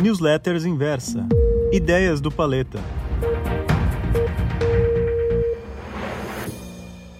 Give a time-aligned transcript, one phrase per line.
[0.00, 1.26] Newsletters Inversa.
[1.72, 2.78] Ideias do Paleta.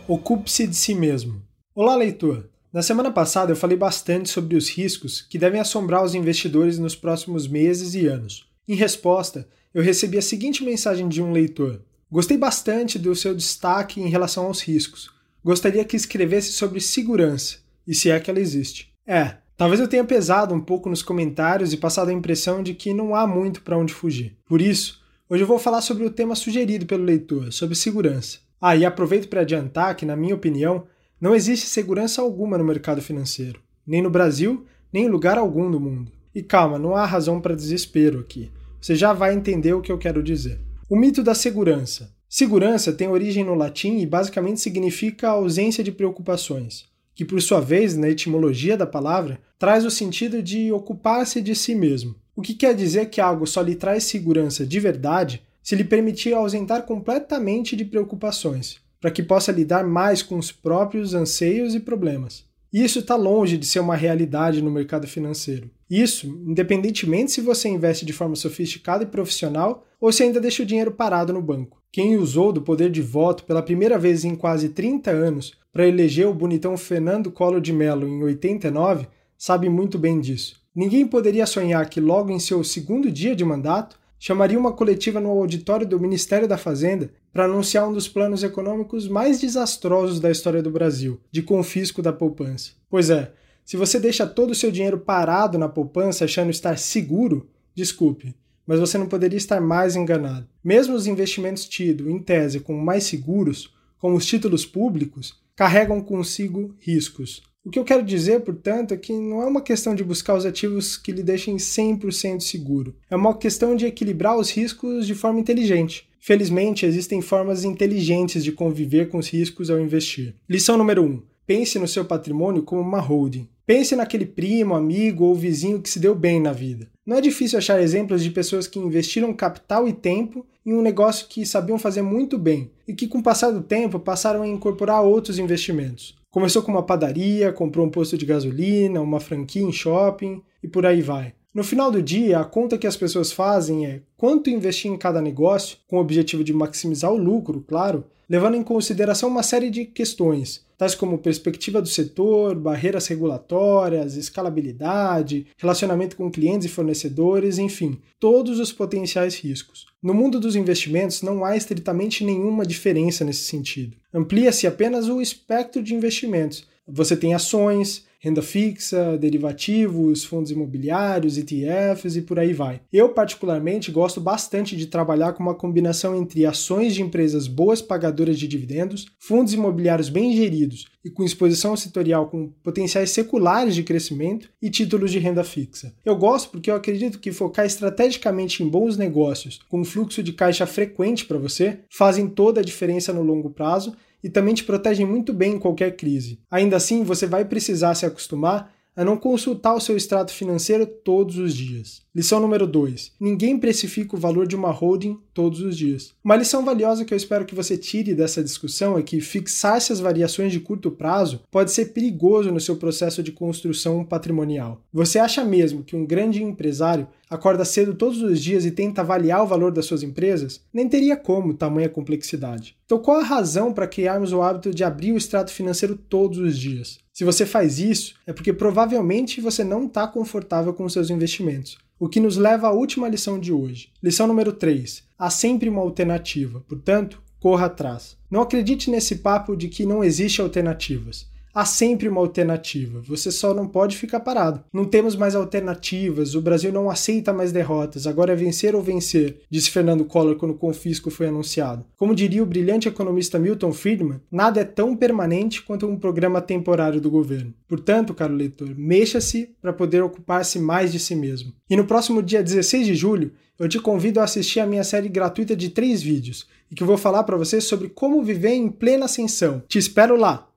[0.06, 1.42] Ocupe-se de si mesmo.
[1.74, 2.48] Olá, leitor!
[2.72, 6.94] Na semana passada eu falei bastante sobre os riscos que devem assombrar os investidores nos
[6.94, 8.46] próximos meses e anos.
[8.68, 14.00] Em resposta, eu recebi a seguinte mensagem de um leitor: Gostei bastante do seu destaque
[14.00, 15.10] em relação aos riscos.
[15.42, 18.92] Gostaria que escrevesse sobre segurança, e se é que ela existe.
[19.04, 22.94] É, Talvez eu tenha pesado um pouco nos comentários e passado a impressão de que
[22.94, 24.36] não há muito para onde fugir.
[24.46, 28.38] Por isso, hoje eu vou falar sobre o tema sugerido pelo leitor, sobre segurança.
[28.60, 30.84] Ah, e aproveito para adiantar que, na minha opinião,
[31.20, 35.80] não existe segurança alguma no mercado financeiro, nem no Brasil, nem em lugar algum do
[35.80, 36.12] mundo.
[36.32, 38.52] E calma, não há razão para desespero aqui.
[38.80, 40.60] Você já vai entender o que eu quero dizer.
[40.88, 42.14] O mito da segurança.
[42.28, 46.86] Segurança tem origem no latim e basicamente significa ausência de preocupações
[47.18, 51.74] que por sua vez, na etimologia da palavra, traz o sentido de ocupar-se de si
[51.74, 52.14] mesmo.
[52.36, 56.32] O que quer dizer que algo só lhe traz segurança de verdade se lhe permitir
[56.32, 62.44] ausentar completamente de preocupações, para que possa lidar mais com os próprios anseios e problemas.
[62.72, 65.70] Isso está longe de ser uma realidade no mercado financeiro.
[65.88, 70.66] Isso, independentemente se você investe de forma sofisticada e profissional ou se ainda deixa o
[70.66, 71.82] dinheiro parado no banco.
[71.90, 76.26] Quem usou do poder de voto pela primeira vez em quase 30 anos para eleger
[76.26, 80.60] o bonitão Fernando Collor de Mello em 89 sabe muito bem disso.
[80.74, 85.30] Ninguém poderia sonhar que logo em seu segundo dia de mandato chamaria uma coletiva no
[85.30, 90.60] auditório do Ministério da Fazenda para anunciar um dos planos econômicos mais desastrosos da história
[90.60, 92.72] do Brasil, de confisco da poupança.
[92.90, 93.30] Pois é,
[93.64, 98.34] se você deixa todo o seu dinheiro parado na poupança achando estar seguro, desculpe,
[98.66, 100.48] mas você não poderia estar mais enganado.
[100.64, 106.74] Mesmo os investimentos tidos, em tese, como mais seguros, como os títulos públicos, carregam consigo
[106.80, 107.44] riscos.
[107.64, 110.44] O que eu quero dizer, portanto, é que não é uma questão de buscar os
[110.44, 112.96] ativos que lhe deixem 100% seguro.
[113.08, 116.07] É uma questão de equilibrar os riscos de forma inteligente.
[116.20, 120.34] Felizmente, existem formas inteligentes de conviver com os riscos ao investir.
[120.48, 121.06] Lição número 1.
[121.06, 123.48] Um, pense no seu patrimônio como uma holding.
[123.64, 126.88] Pense naquele primo, amigo ou vizinho que se deu bem na vida.
[127.06, 131.26] Não é difícil achar exemplos de pessoas que investiram capital e tempo em um negócio
[131.28, 135.02] que sabiam fazer muito bem e que, com o passar do tempo, passaram a incorporar
[135.02, 136.16] outros investimentos.
[136.30, 140.84] Começou com uma padaria, comprou um posto de gasolina, uma franquia em shopping e por
[140.84, 141.32] aí vai.
[141.58, 145.20] No final do dia, a conta que as pessoas fazem é quanto investir em cada
[145.20, 149.84] negócio, com o objetivo de maximizar o lucro, claro, levando em consideração uma série de
[149.84, 157.98] questões, tais como perspectiva do setor, barreiras regulatórias, escalabilidade, relacionamento com clientes e fornecedores, enfim,
[158.20, 159.84] todos os potenciais riscos.
[160.00, 163.96] No mundo dos investimentos não há estritamente nenhuma diferença nesse sentido.
[164.14, 166.68] Amplia-se apenas o espectro de investimentos.
[166.86, 172.80] Você tem ações, renda fixa, derivativos, fundos imobiliários, ETFs e por aí vai.
[172.92, 178.38] Eu, particularmente, gosto bastante de trabalhar com uma combinação entre ações de empresas boas pagadoras
[178.38, 184.50] de dividendos, fundos imobiliários bem geridos e com exposição setorial com potenciais seculares de crescimento
[184.60, 185.94] e títulos de renda fixa.
[186.04, 190.66] Eu gosto porque eu acredito que focar estrategicamente em bons negócios com fluxo de caixa
[190.66, 195.32] frequente para você fazem toda a diferença no longo prazo e também te protegem muito
[195.32, 196.40] bem em qualquer crise.
[196.50, 201.38] Ainda assim, você vai precisar se acostumar a não consultar o seu extrato financeiro todos
[201.38, 202.02] os dias.
[202.18, 203.12] Lição número 2.
[203.20, 206.12] Ninguém precifica o valor de uma holding todos os dias.
[206.24, 210.00] Uma lição valiosa que eu espero que você tire dessa discussão é que fixar essas
[210.00, 214.82] variações de curto prazo pode ser perigoso no seu processo de construção patrimonial.
[214.92, 219.44] Você acha mesmo que um grande empresário acorda cedo todos os dias e tenta avaliar
[219.44, 220.60] o valor das suas empresas?
[220.74, 222.74] Nem teria como tamanha complexidade.
[222.84, 226.58] Então, qual a razão para criarmos o hábito de abrir o extrato financeiro todos os
[226.58, 226.98] dias?
[227.12, 231.78] Se você faz isso, é porque provavelmente você não está confortável com seus investimentos.
[232.00, 233.90] O que nos leva à última lição de hoje.
[234.00, 235.02] Lição número 3.
[235.18, 238.16] Há sempre uma alternativa, portanto, corra atrás.
[238.30, 241.26] Não acredite nesse papo de que não existe alternativas
[241.58, 243.02] há sempre uma alternativa.
[243.08, 244.62] Você só não pode ficar parado.
[244.72, 249.40] Não temos mais alternativas, o Brasil não aceita mais derrotas, agora é vencer ou vencer,
[249.50, 251.84] disse Fernando Collor quando o confisco foi anunciado.
[251.96, 257.00] Como diria o brilhante economista Milton Friedman, nada é tão permanente quanto um programa temporário
[257.00, 257.52] do governo.
[257.66, 261.52] Portanto, caro leitor, mexa-se para poder ocupar-se mais de si mesmo.
[261.68, 265.08] E no próximo dia 16 de julho, eu te convido a assistir a minha série
[265.08, 268.68] gratuita de três vídeos, e que eu vou falar para você sobre como viver em
[268.68, 269.60] plena ascensão.
[269.66, 270.47] Te espero lá!